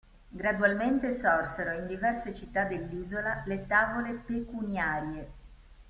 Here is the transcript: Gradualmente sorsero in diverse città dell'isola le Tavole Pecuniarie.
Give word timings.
Gradualmente 0.29 1.13
sorsero 1.13 1.73
in 1.73 1.85
diverse 1.85 2.33
città 2.33 2.63
dell'isola 2.63 3.43
le 3.45 3.67
Tavole 3.67 4.13
Pecuniarie. 4.13 5.31